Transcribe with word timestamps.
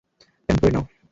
Pant 0.45 0.59
পরে 0.61 0.71
নাও। 0.75 0.85